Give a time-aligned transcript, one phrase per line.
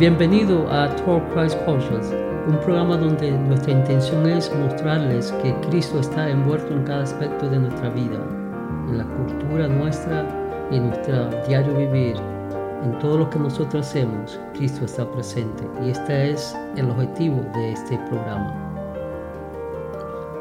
[0.00, 2.06] Bienvenido a Talk Christ Cultures,
[2.48, 7.58] un programa donde nuestra intención es mostrarles que Cristo está envuelto en cada aspecto de
[7.58, 8.16] nuestra vida,
[8.88, 10.26] en la cultura nuestra
[10.70, 12.16] y en nuestro diario vivir.
[12.82, 17.72] En todo lo que nosotros hacemos, Cristo está presente y este es el objetivo de
[17.72, 18.56] este programa.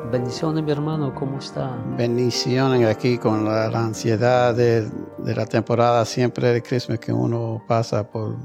[0.10, 1.78] Bendiciones, mi hermano, ¿cómo está?
[1.98, 8.10] Bendiciones aquí con la, ansiedad de, de, la temporada siempre de Christmas que uno pasa
[8.10, 8.38] por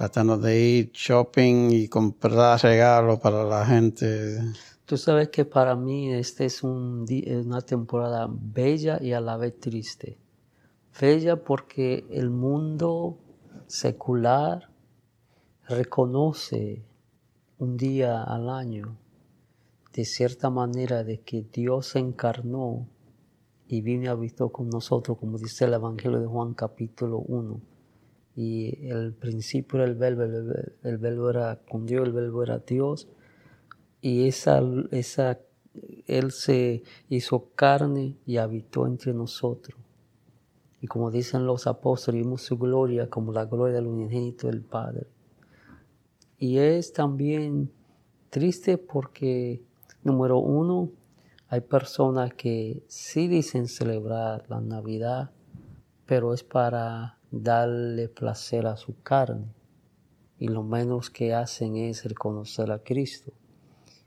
[0.00, 4.38] tratando de ir shopping y comprar regalos para la gente.
[4.86, 7.04] Tú sabes que para mí este es un,
[7.44, 10.16] una temporada bella y a la vez triste.
[10.98, 13.18] Bella porque el mundo
[13.66, 14.70] secular
[15.68, 16.82] reconoce
[17.58, 18.96] un día al año
[19.92, 22.88] de cierta manera de que Dios se encarnó
[23.68, 27.69] y vino y habitó con nosotros, como dice el Evangelio de Juan capítulo 1
[28.36, 33.08] y el principio el verbo, el, verbo era con Dios, el verbo era Dios,
[34.00, 35.40] y esa, esa,
[36.06, 39.78] Él se hizo carne y habitó entre nosotros.
[40.80, 45.06] Y como dicen los apóstoles, vimos su gloria como la gloria del unigénito del Padre.
[46.38, 47.70] Y es también
[48.30, 49.62] triste porque,
[50.02, 50.90] número uno,
[51.48, 55.32] hay personas que sí dicen celebrar la Navidad,
[56.06, 59.54] pero es para darle placer a su carne
[60.38, 63.32] y lo menos que hacen es reconocer a Cristo.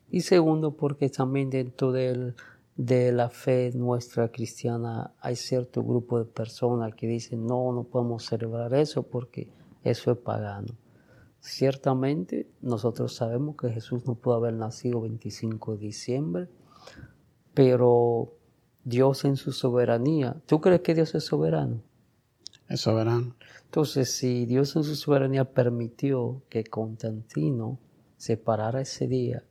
[0.09, 6.95] Y segundo, porque también dentro de la fe nuestra cristiana hay cierto grupo de personas
[6.95, 9.51] que dicen, no, no podemos celebrar eso porque
[9.83, 10.75] eso es pagano.
[11.39, 16.49] Ciertamente nosotros sabemos que Jesús no pudo haber nacido 25 de diciembre,
[17.53, 18.33] pero
[18.83, 21.81] Dios en su soberanía, ¿tú crees que Dios es soberano?
[22.67, 23.35] Es soberano.
[23.65, 27.79] Entonces, si Dios en su soberanía permitió que Constantino
[28.17, 29.43] separara ese día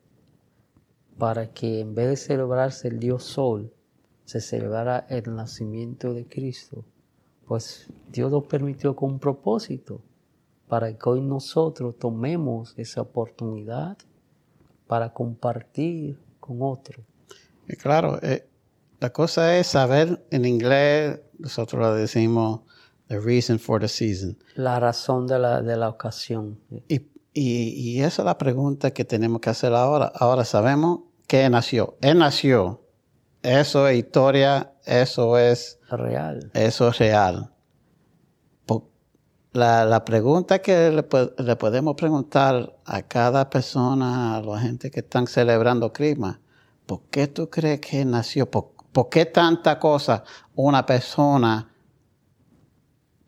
[1.19, 3.73] para que en vez de celebrarse el Dios Sol,
[4.25, 6.84] se celebrara el nacimiento de Cristo,
[7.47, 10.00] pues Dios lo permitió con un propósito,
[10.69, 13.99] para que hoy nosotros tomemos esa oportunidad
[14.87, 17.05] para compartir con otros.
[17.79, 18.49] claro, eh,
[18.99, 22.61] la cosa es saber en inglés, nosotros lo decimos
[23.12, 24.39] The reason for the season.
[24.55, 26.59] La razón de la, de la ocasión.
[26.89, 26.95] Y,
[27.34, 30.11] y, y, esa es la pregunta que tenemos que hacer ahora.
[30.15, 31.99] Ahora sabemos que nació.
[32.00, 32.81] Él nació.
[33.43, 36.50] Eso es historia, eso es real.
[36.55, 37.53] Eso es real.
[39.53, 41.05] La, la pregunta que le,
[41.44, 46.39] le, podemos preguntar a cada persona, a la gente que están celebrando Christmas,
[46.87, 48.50] ¿por qué tú crees que nació?
[48.50, 50.25] ¿Por, por qué tanta cosa
[50.55, 51.72] una persona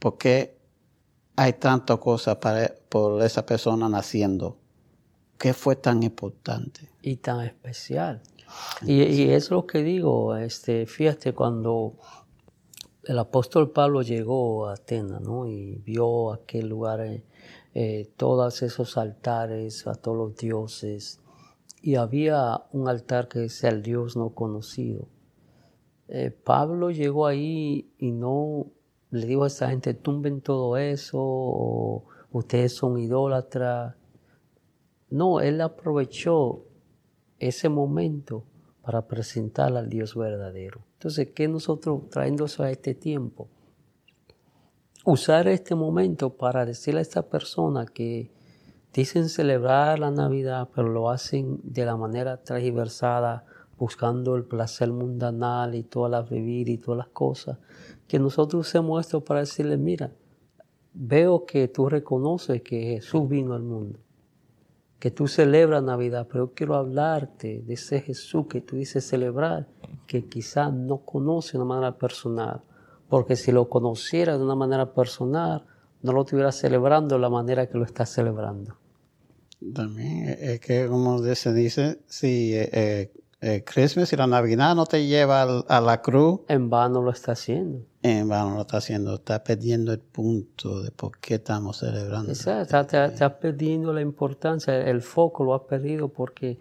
[0.05, 0.59] ¿Por qué
[1.35, 4.59] hay tanta cosa para, por esa persona naciendo?
[5.39, 6.91] ¿Qué fue tan importante?
[7.01, 8.21] Y tan especial.
[8.83, 11.95] Y, es lo que digo, este, fíjate, cuando
[13.05, 15.47] el apóstol Pablo llegó a Atenas ¿no?
[15.47, 17.25] y vio aquel lugar, eh,
[17.73, 21.19] eh, todos esos altares a todos los dioses,
[21.81, 25.09] y había un altar que es el Dios no conocido.
[26.09, 28.67] Eh, Pablo llegó ahí y no
[29.15, 33.95] le digo a esa gente, tumben todo eso, o ustedes son idólatras.
[35.11, 36.65] No, él aprovechó
[37.39, 38.45] ese momento
[38.83, 40.81] para presentar al Dios verdadero.
[40.95, 43.49] Entonces, ¿qué nosotros trayendo eso a este tiempo?
[45.05, 48.33] Usar este momento para decirle a esta persona que
[48.93, 53.45] dicen celebrar la Navidad, pero lo hacen de la manera transversada,
[53.79, 57.59] buscando el placer mundanal y todas las bebidas y todas las cosas,
[58.09, 60.13] que nosotros usemos esto para decirle, mira,
[60.93, 63.99] veo que tú reconoces que Jesús vino al mundo,
[64.99, 69.69] que tú celebras Navidad, pero quiero hablarte de ese Jesús que tú dices celebrar,
[70.07, 72.63] que quizás no conoce de una manera personal,
[73.09, 75.65] porque si lo conociera de una manera personal,
[76.03, 78.77] no lo estuviera celebrando de la manera que lo está celebrando.
[79.73, 83.11] También es que, como se dice, si eh,
[83.47, 86.41] eh, Christmas y la Navidad no te lleva a la cruz.
[86.49, 87.85] En vano lo está haciendo.
[88.03, 89.17] En vano lo está haciendo.
[89.17, 92.33] Está perdiendo el punto de por qué estamos celebrando.
[92.33, 92.97] Exacto.
[92.97, 94.81] Está, perdiendo la importancia.
[94.89, 96.59] El foco lo ha perdido porque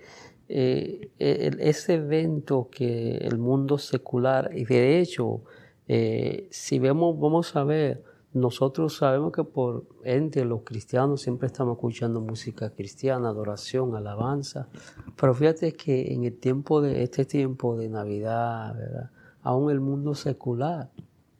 [0.49, 5.41] eh, ese evento que el mundo secular, y de hecho,
[5.87, 8.03] eh, si vemos, vamos a ver,
[8.33, 14.67] nosotros sabemos que por entre los cristianos siempre estamos escuchando música cristiana, adoración, alabanza,
[15.15, 19.11] pero fíjate que en el tiempo de este tiempo de Navidad,
[19.43, 20.89] aún el mundo secular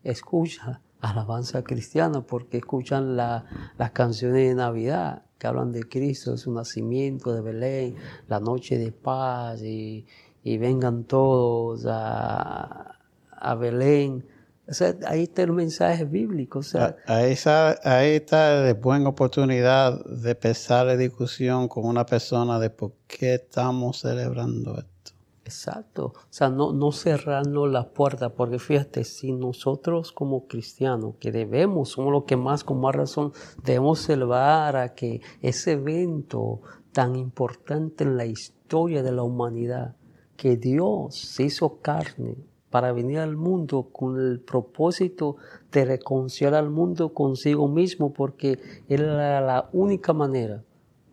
[0.03, 6.53] escucha alabanza cristiana porque escuchan las canciones de Navidad que hablan de Cristo, de su
[6.53, 7.95] nacimiento, de Belén,
[8.29, 10.05] la noche de paz, y,
[10.43, 12.99] vengan todos a,
[13.31, 14.25] a Belén.
[14.67, 16.59] O sea, ahí está el mensaje bíblico.
[16.59, 22.05] O sea, ahí, está, ahí está de buena oportunidad de empezar la discusión con una
[22.05, 25.11] persona de por qué estamos celebrando esto.
[25.43, 26.13] Exacto.
[26.15, 31.89] O sea, no, no cerrarnos la puerta, porque fíjate, si nosotros como cristianos, que debemos,
[31.89, 33.33] somos los que más con más razón
[33.63, 36.61] debemos celebrar a que ese evento
[36.93, 39.97] tan importante en la historia de la humanidad,
[40.37, 42.37] que Dios se hizo carne
[42.73, 45.35] para venir al mundo con el propósito
[45.71, 48.57] de reconciliar al mundo consigo mismo, porque
[48.89, 50.63] era la única manera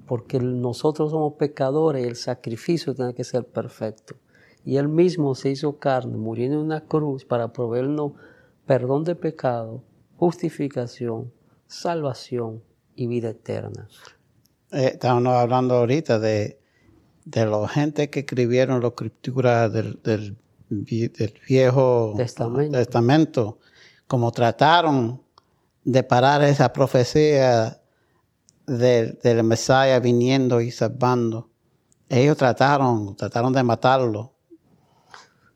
[0.06, 4.16] porque nosotros somos pecadores el sacrificio tiene que ser perfecto.
[4.64, 8.14] Y Él mismo se hizo carne, muriendo en una cruz para proveernos
[8.66, 9.84] perdón de pecado,
[10.16, 11.30] justificación,
[11.66, 12.62] salvación
[12.96, 13.86] y vida eterna.
[14.72, 16.58] Eh, hablando ahorita de,
[17.24, 20.36] de gente que escribieron la escritura del,
[20.70, 22.78] Viejo Testamento.
[22.78, 23.58] Testamento,
[24.06, 25.22] como trataron
[25.84, 27.80] de parar esa profecía
[28.66, 31.50] del, del Mesías viniendo y salvando.
[32.08, 34.34] Ellos trataron, trataron de matarlo.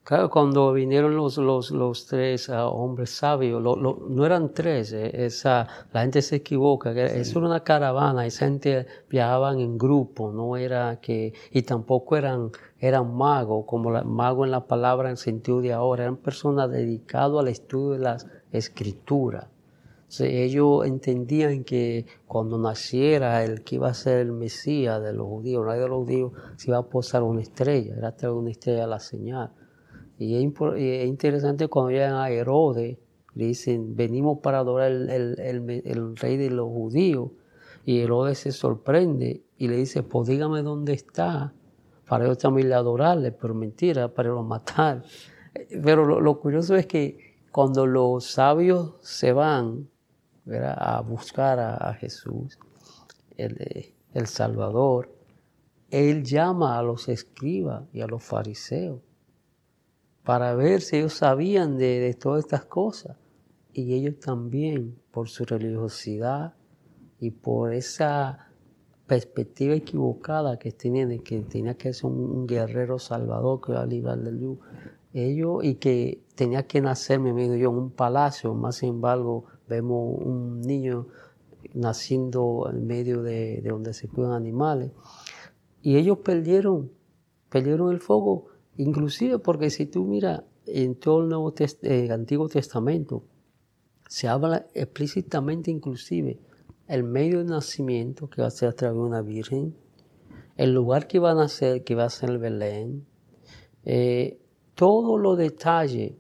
[0.04, 4.92] Claro, cuando vinieron los, los, los tres uh, hombres sabios, lo, lo, no eran tres,
[4.92, 7.00] eh, esa, la gente se equivoca, sí.
[7.00, 12.50] eso era una caravana, esa gente viajaban en grupo, no era que, y tampoco eran,
[12.78, 17.40] eran magos, como la, mago en la palabra en sentido de ahora, eran personas dedicadas
[17.40, 19.46] al estudio de las escrituras
[20.20, 25.62] ellos entendían que cuando naciera el que iba a ser el Mesías de los judíos,
[25.62, 28.84] el rey de los judíos, se iba a posar una estrella, era traer una estrella
[28.84, 29.50] a la señal.
[30.25, 32.97] Y es, interesante cuando llegan a Herodes,
[33.35, 37.31] le dicen, venimos para adorar el, el, rey de los judíos.
[37.85, 41.53] Y Herodes se sorprende y le dice, pues dígame dónde está,
[42.09, 45.03] para yo también adorarle, pero mentira, para lo matar.
[45.82, 49.88] Pero lo, curioso es que cuando los sabios se van,
[50.47, 52.59] a buscar a, Jesús,
[53.37, 55.11] el, el, Salvador,
[55.91, 59.00] Él llama a los escribas y a los fariseos
[60.25, 63.17] para ver si ellos sabían de, de todas estas cosas.
[63.73, 66.55] Y ellos también, por su religiosidad
[67.19, 68.44] y por esa
[69.06, 73.87] perspectiva equivocada que tenían de que tenía que ser un, guerrero salvador que iba a
[73.87, 74.61] librar del yugo,
[75.12, 80.19] ellos y que tenía que nacer, me yo, en un palacio, más sin embargo, vemos
[80.19, 81.06] un niño
[81.75, 84.91] naciendo en medio de, donde se cuidan animales.
[85.82, 86.91] Y ellos perdieron,
[87.50, 93.25] perdieron el fuego, inclusive porque si tú miras en todo el, Nuevo eh, Antiguo Testamento,
[94.09, 96.38] se habla explícitamente inclusive
[96.87, 99.75] el medio de nacimiento que va a ser a través de una virgen,
[100.56, 103.06] el lugar que va a nacer, que va a ser el Belén,
[103.85, 104.38] eh,
[104.75, 106.15] todos los detalles,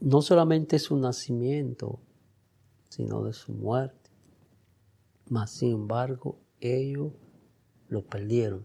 [0.00, 2.00] no solamente su nacimiento,
[2.88, 4.10] sino de su muerte.
[5.28, 7.12] Mas, sin embargo, ellos
[7.88, 8.64] lo perdieron.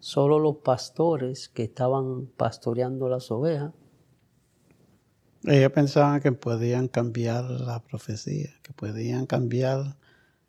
[0.00, 3.72] Solo los pastores que estaban pastoreando las ovejas.
[5.44, 9.96] Ellos pensaban que podían cambiar la profecía, que podían cambiar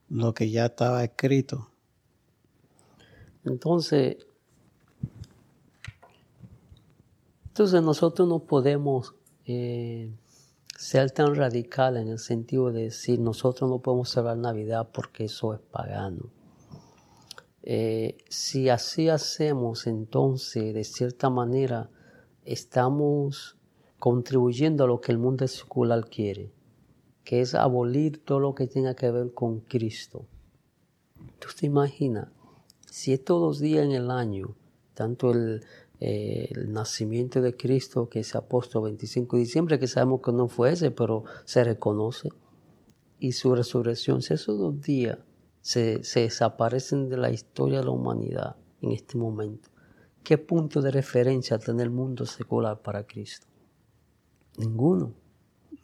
[0.10, 1.70] lo que ya estaba escrito.
[3.46, 4.18] Entonces,
[7.48, 9.16] entonces nosotros no podemos
[9.46, 10.12] eh,
[10.78, 15.54] ser tan radical en el sentido de decir nosotros no podemos celebrar Navidad porque eso
[15.54, 16.41] es pagano.
[17.64, 21.90] Eh, si así hacemos, entonces, de cierta manera,
[22.44, 23.58] estamos
[24.00, 26.52] contribuyendo a lo que el mundo secular quiere,
[27.24, 30.26] que es abolir todo lo que tenga que ver con Cristo.
[31.38, 32.30] ¿Tú te imaginas?
[32.90, 34.56] Si es todos los días en el año,
[34.96, 35.64] tanto el,
[36.00, 40.48] eh, nacimiento de Cristo que se ha puesto 25 de diciembre, que sabemos que no
[40.48, 42.30] fue ese, pero se reconoce,
[43.20, 45.20] y su resurrección, si esos dos días
[45.62, 49.70] se, se desaparecen de la historia de la humanidad en este momento,
[50.24, 53.48] ¿qué punto de referencia tiene el mundo secular para Cristo?
[54.58, 55.14] Ninguno.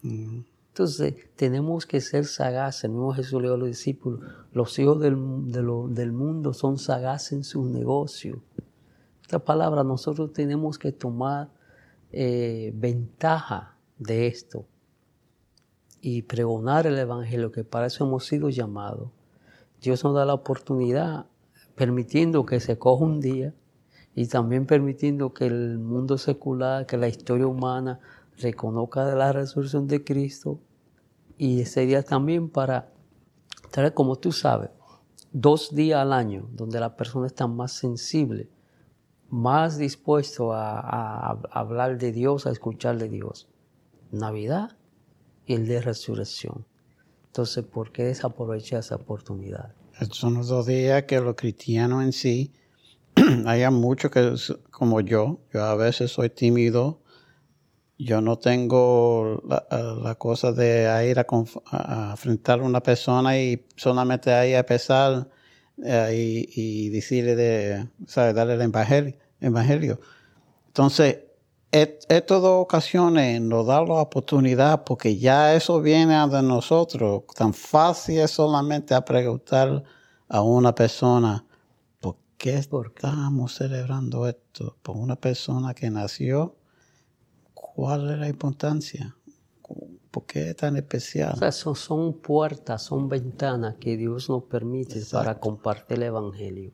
[0.03, 2.85] Entonces, tenemos que ser sagaces.
[2.85, 5.17] El mismo Jesús le dijo a los discípulos, los hijos del,
[5.47, 8.37] del mundo son sagaces en sus negocios
[9.27, 11.49] esta palabra, nosotros tenemos que tomar
[12.13, 14.65] eh, ventaja de esto
[15.99, 19.11] y pregonar el Evangelio, que para eso hemos sido llamados.
[19.81, 21.27] Dios nos da la oportunidad,
[21.75, 23.53] permitiendo que se coja un día
[24.15, 27.99] y también permitiendo que el mundo secular, que la historia humana
[28.37, 30.59] reconozca la resurrección de Cristo
[31.37, 32.91] y ese día también para,
[33.93, 34.71] como tú sabes,
[35.31, 38.49] dos días al año donde la persona está más sensible,
[39.29, 43.47] más dispuesto a, hablar de Dios, a escuchar de Dios.
[44.11, 44.77] Navidad
[45.45, 46.65] y el de resurrección.
[47.37, 49.71] Entonces, ¿por qué desaprovechar esa oportunidad?
[50.09, 52.51] Son los dos días que los cristianos en sí,
[53.45, 54.33] hay muchos que,
[54.71, 56.99] como yo, yo a veces soy tímido,
[57.99, 61.27] yo no tengo la, cosa de ir a,
[62.09, 65.29] enfrentar a una persona y solamente ahí a pesar
[65.85, 68.33] eh, y, decirle de, ¿sabes?
[68.33, 69.13] darle el evangelio.
[69.41, 69.99] evangelio.
[70.65, 71.19] Entonces,
[71.71, 77.23] estas dos ocasiones nos da la oportunidad porque ya eso viene de nosotros.
[77.35, 79.83] Tan fácil es solamente a preguntar
[80.29, 81.45] a una persona,
[81.99, 84.77] ¿por qué estamos celebrando esto?
[84.81, 86.57] Por una persona que nació
[87.77, 89.15] ¿Cuál es la importancia?
[90.09, 91.33] ¿Por qué es tan especial?
[91.35, 96.71] O sea, son, puertas, son ventanas que Dios nos permite para compartir el Evangelio.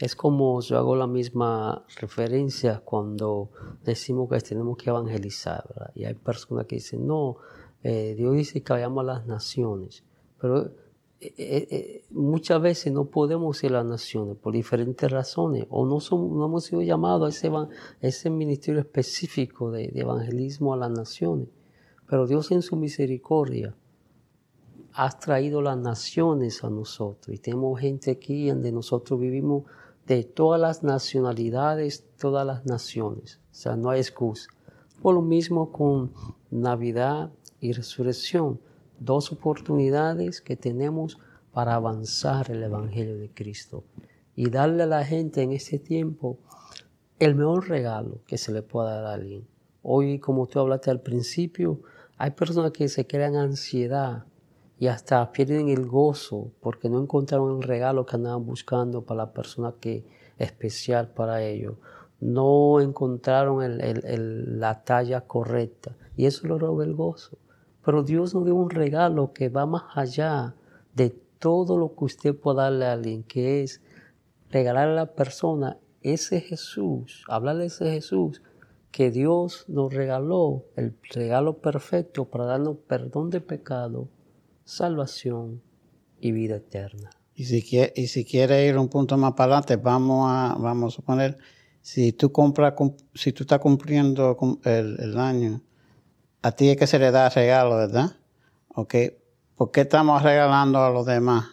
[0.00, 3.50] Es como yo hago la misma referencia cuando
[3.84, 5.92] decimos que tenemos que evangelizar.
[5.94, 7.36] Y hay personas que dicen, no,
[7.82, 10.02] eh, Dios dice que vayamos a las naciones.
[10.40, 10.72] Pero
[11.20, 16.00] eh, eh, muchas veces no podemos ir a las naciones por diferentes razones o no,
[16.00, 17.52] somos, no hemos sido llamados a ese,
[18.00, 21.48] ese ministerio específico de, evangelismo a las naciones.
[22.08, 23.76] Pero Dios en su misericordia
[24.94, 29.64] ha traído las naciones a nosotros y tenemos gente aquí donde nosotros vivimos
[30.10, 33.38] de todas las nacionalidades, todas las naciones.
[33.52, 34.48] O sea, no hay excusa.
[35.00, 36.12] Por lo mismo con
[36.50, 38.58] Navidad y Resurrección
[38.98, 41.16] dos oportunidades que tenemos
[41.52, 43.84] para avanzar el Evangelio de Cristo
[44.34, 46.38] y darle a la gente en este tiempo
[47.20, 49.46] el mejor regalo que se le pueda dar a alguien.
[49.80, 51.82] Hoy, como tú hablaste al principio,
[52.18, 54.24] hay personas que se crean ansiedad
[54.80, 59.32] y hasta pierden el gozo porque no encontraron el regalo que andaban buscando para la
[59.32, 60.06] persona que
[60.38, 61.74] es especial para ellos.
[62.18, 63.78] No encontraron
[64.58, 67.36] la talla correcta y eso lo roba el gozo.
[67.84, 70.54] Pero Dios nos dio un regalo que va más allá
[70.94, 73.82] de todo lo que usted pueda darle a alguien, que es
[74.50, 78.40] regalarle a la persona ese Jesús, hablarle de ese Jesús
[78.90, 84.08] que Dios nos regaló, el regalo perfecto para darnos perdón de pecado,
[84.64, 85.62] salvación
[86.20, 87.10] y vida eterna.
[87.34, 90.92] Y si quiere, y si quiere ir un punto más para adelante, vamos a, vamos
[90.92, 91.38] a suponer,
[91.80, 92.74] si tú compras,
[93.14, 95.62] si tú estás cumpliendo el, el año
[96.42, 98.16] a ti es que se le da regalo, ¿verdad?
[98.74, 98.94] ¿Ok?
[99.56, 101.48] ¿Por qué estamos regalando a los demás?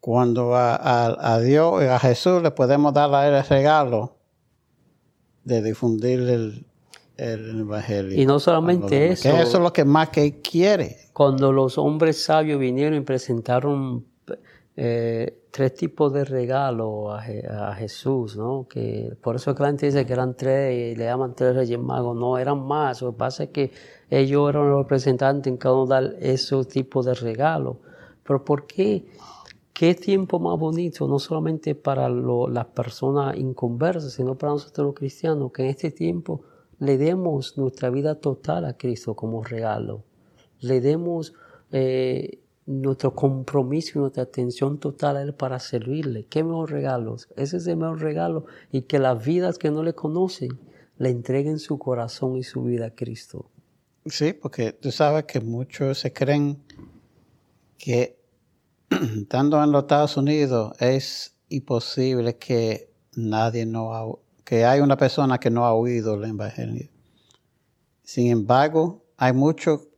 [0.00, 4.16] Cuando a, Dios y a Jesús le podemos dar a él el regalo
[5.44, 6.66] de difundir el,
[7.18, 8.20] Evangelio.
[8.20, 9.22] Y no solamente eso.
[9.24, 10.96] Que eso es lo que más que quiere.
[11.12, 14.04] Cuando los hombres sabios vinieron y presentaron
[14.76, 18.68] eh, tres tipos de regalos a, Jesús, ¿no?
[18.68, 21.80] Que por eso que la gente dice que eran tres y le llaman tres reyes
[21.80, 22.16] magos.
[22.16, 23.02] No, eran más.
[23.02, 23.72] Lo que pasa es que
[24.08, 27.78] ellos eran los representantes en cada uno dar esos tipos de regalos.
[28.22, 29.06] Pero ¿por qué?
[29.72, 31.08] ¿Qué tiempo más bonito?
[31.08, 36.42] No solamente para las personas inconversas, sino para nosotros los cristianos, que en este tiempo
[36.78, 40.04] le demos nuestra vida total a Cristo como regalo.
[40.60, 41.34] Le demos
[41.72, 46.26] eh, nuestro compromiso y nuestra atención total a Él para servirle.
[46.26, 47.28] ¿Qué mejor regalos?
[47.36, 50.58] Ese es el mejor regalo y que las vidas que no le conocen
[50.98, 53.50] le entreguen su corazón y su vida a Cristo.
[54.06, 56.62] Sí, porque tú sabes que muchos se creen
[57.76, 58.18] que
[58.90, 65.50] estando en los Estados Unidos es imposible que nadie no que hay una persona que
[65.50, 66.88] no ha oído el evangelio.
[68.02, 69.88] Sin embargo, hay muchos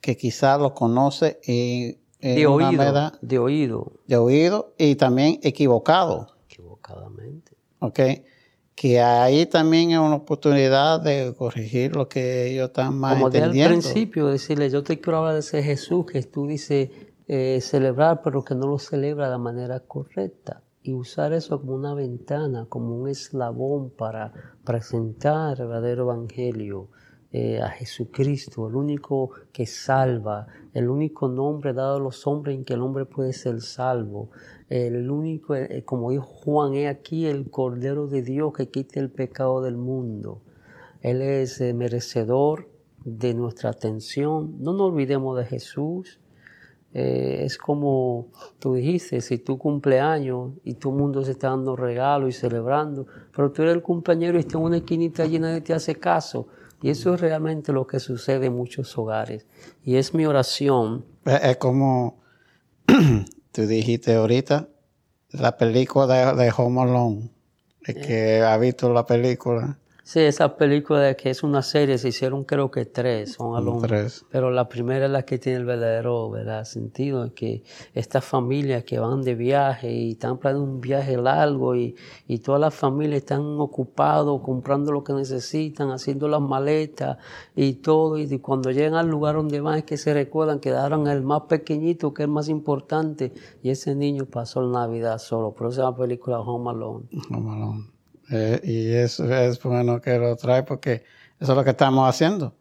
[0.00, 3.92] que quizás lo conoce y de oído, de oído.
[4.08, 6.34] De oído y también equivocado.
[6.46, 7.56] Equivocadamente.
[7.78, 8.00] Ok.
[8.74, 13.76] Que ahí también es una oportunidad de corregir lo que ellos están más Como entendiendo.
[13.76, 16.90] al principio, decirle, yo te quiero hablar de ese Jesús que tú dices
[17.28, 20.60] eh, celebrar, pero que no lo celebra de manera correcta.
[20.82, 24.32] Y usar eso como una ventana, como un eslabón para
[24.64, 26.88] presentar el verdadero evangelio
[27.30, 32.64] eh, a Jesucristo, el único que salva, el único nombre dado a los hombres en
[32.64, 34.30] que el hombre puede ser salvo,
[34.68, 39.10] el único, eh, como dijo Juan, es aquí el Cordero de Dios que quita el
[39.10, 40.42] pecado del mundo.
[41.02, 42.70] Él es eh, merecedor
[43.04, 44.56] de nuestra atención.
[44.60, 46.20] No nos olvidemos de Jesús.
[46.94, 52.30] Es como tú dijiste, si tu cumpleaños y todo el mundo se está dando regalos
[52.30, 55.72] y celebrando, pero tú eres el compañero y está en una esquinita llena de te
[55.72, 56.48] hace caso.
[56.82, 59.46] Y eso es realmente lo que sucede en muchos hogares.
[59.84, 61.04] Y es mi oración.
[61.24, 62.18] Es como
[63.52, 64.68] tú dijiste ahorita,
[65.30, 67.30] la película de, de Home Alone.
[67.84, 69.78] El que ha visto la película.
[70.04, 73.82] Sí, esa película que es una serie, se hicieron creo que tres, son alumnos.
[73.84, 74.26] Tres.
[74.30, 76.64] Pero la primera es la que tiene el verdadero ¿verdad?
[76.64, 77.62] sentido, que
[77.94, 81.94] estas familias que van de viaje y están planeando un viaje largo y,
[82.26, 87.18] y todas las familias están ocupados comprando lo que necesitan, haciendo las maletas
[87.54, 91.06] y todo, y cuando llegan al lugar donde van es que se recuerdan que daron
[91.06, 93.32] el más pequeñito, que es el más importante,
[93.62, 95.52] y ese niño pasó la Navidad solo.
[95.52, 97.04] Por eso es la película Home Alone.
[97.30, 98.01] Home Alone.
[98.30, 101.04] Eh, y eso es bueno que lo trae porque
[101.40, 102.54] eso es lo que estamos haciendo.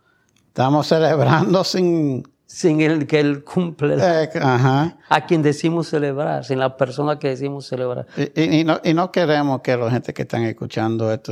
[0.48, 2.24] Estamos celebrando sin...
[2.46, 4.98] Sin el que él cumple eh, ajá.
[5.08, 8.08] a quien decimos celebrar, sin la persona que decimos celebrar.
[8.18, 11.32] Y, y, y, no, y no queremos que la gente que están escuchando esto,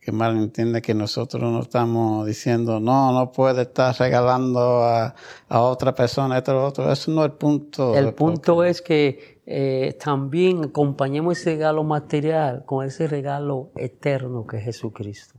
[0.00, 5.16] que mal entiende que nosotros no estamos diciendo, no, no puede estar regalando a,
[5.48, 6.92] a otra persona, esto, lo otro.
[6.92, 7.96] Eso no es el punto.
[7.96, 14.58] El punto es que eh, también acompañemos ese regalo material con ese regalo eterno que
[14.58, 15.34] es Jesucristo.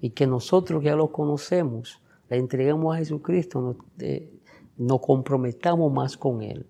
[0.00, 4.30] Y que nosotros que ya lo conocemos, le entreguemos a Jesucristo, nos, eh,
[4.76, 6.66] nos comprometamos más con Él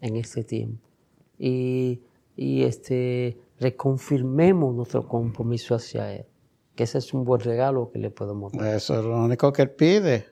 [0.00, 0.88] en este tiempo.
[1.38, 2.00] Y,
[2.36, 6.26] y este, reconfirmemos nuestro compromiso hacia Él.
[6.74, 8.74] Que ese es un buen regalo que le podemos dar.
[8.76, 10.26] Eso es lo único que Él pide.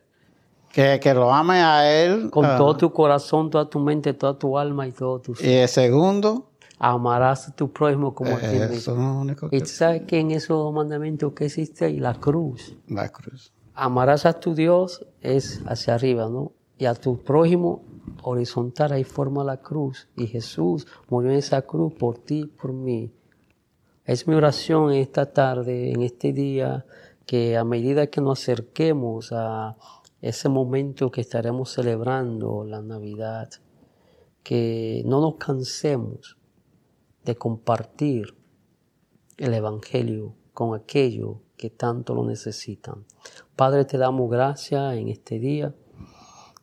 [0.73, 2.30] Que, que lo ame a Él.
[2.30, 5.46] Con ah, todo tu corazón, toda tu mente, toda tu alma y todo tu ser.
[5.46, 9.25] Y el segundo, Amarás a tu prójimo como a ti mismo.
[9.50, 12.76] Y tú sabes que en esos dos mandamientos que existe ahí, la cruz.
[12.88, 13.52] la cruz.
[13.75, 16.52] Amarás a tu Dios es hacia arriba, ¿no?
[16.78, 17.82] Y a tu prójimo
[18.23, 20.08] horizontal, ahí forma la cruz.
[20.16, 23.11] Y Jesús murió en esa cruz por ti y por mí.
[24.04, 26.85] Es mi oración esta tarde, en este día,
[27.24, 29.76] que a medida que nos acerquemos a
[30.20, 33.50] ese momento que estaremos celebrando la Navidad,
[34.42, 36.37] que no nos cansemos
[37.24, 38.35] de compartir
[39.37, 43.05] el Evangelio con aquellos que tanto lo necesitan.
[43.57, 45.74] Padre, te damos gracias en este día.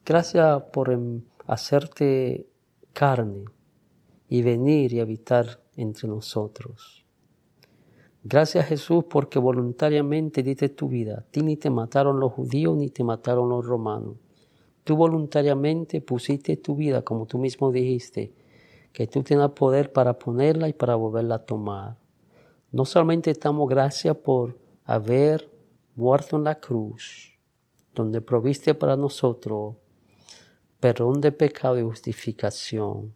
[0.06, 2.48] Gracias por em, hacerte
[2.94, 3.46] carne
[4.30, 7.03] y venir y habitar entre nosotros.
[8.26, 11.26] Gracias Jesús porque voluntariamente diste tu vida.
[11.28, 14.16] A ni te mataron los judíos ni te mataron los romanos.
[14.86, 18.34] Tú voluntariamente pusiste tu vida, como tú mismo dijiste,
[18.94, 21.98] que tú tienes poder para ponerla y para volverla a tomar.
[22.72, 25.52] No solamente damos gracias por haber
[25.96, 27.38] muerto en la cruz,
[27.94, 29.76] donde proviste para nosotros
[30.80, 33.14] perdón de pecado y justificación,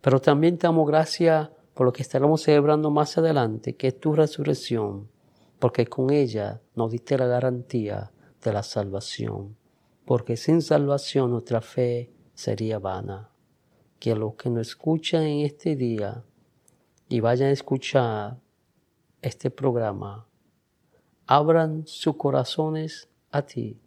[0.00, 5.10] pero también damos gracias por lo que estaremos celebrando más adelante, que es tu resurrección,
[5.58, 8.12] porque con ella nos diste la garantía
[8.42, 9.58] de la salvación,
[10.06, 13.28] porque sin salvación nuestra fe sería vana.
[13.98, 16.24] Que los que nos escuchan en este día
[17.10, 18.38] y vayan a escuchar
[19.20, 20.26] este programa,
[21.26, 23.78] abran sus corazones a ti,